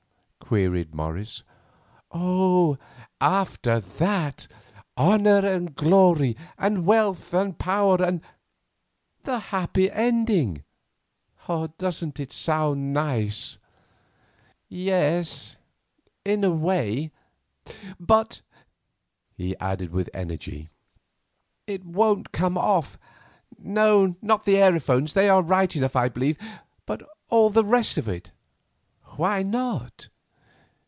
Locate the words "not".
24.21-24.43, 29.43-30.09